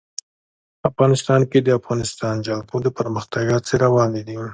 افغانستان 0.89 1.41
کې 1.51 1.59
د 1.61 1.63
د 1.65 1.69
افغانستان 1.79 2.35
جلکو 2.47 2.75
د 2.85 2.87
پرمختګ 2.97 3.45
هڅې 3.55 3.73
روانې 3.85 4.21
دي. 4.27 4.37